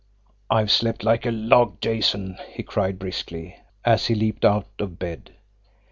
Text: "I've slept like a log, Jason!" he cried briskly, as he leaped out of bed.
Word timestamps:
"I've 0.49 0.71
slept 0.71 1.03
like 1.03 1.27
a 1.27 1.29
log, 1.29 1.79
Jason!" 1.79 2.37
he 2.49 2.63
cried 2.63 2.97
briskly, 2.97 3.57
as 3.85 4.07
he 4.07 4.15
leaped 4.15 4.43
out 4.43 4.65
of 4.79 4.97
bed. 4.97 5.29